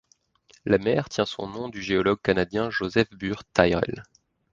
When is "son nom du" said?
1.27-1.79